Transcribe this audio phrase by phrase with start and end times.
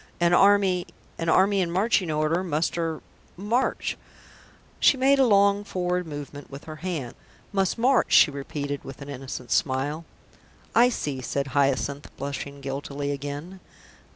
[0.19, 0.87] An army
[1.19, 3.01] an army in marching order must er
[3.37, 3.99] march."
[4.79, 7.13] She made a long forward movement with her hand.
[7.53, 10.03] "Must march," she repeated, with an innocent smile.
[10.73, 13.59] "I see," said Hyacinth, blushing guiltily again.